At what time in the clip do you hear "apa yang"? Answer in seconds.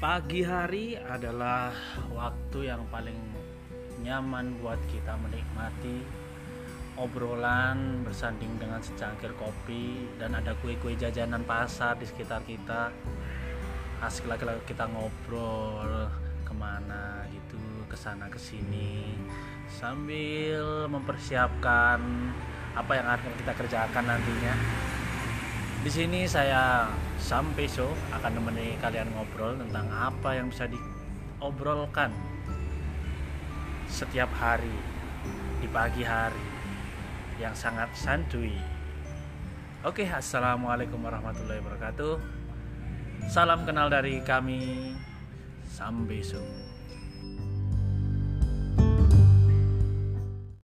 22.72-23.04, 29.88-30.52